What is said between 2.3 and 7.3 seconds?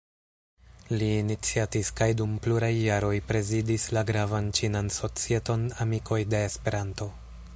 pluraj jaroj prezidis la gravan ĉinan societon "Amikoj de Esperanto".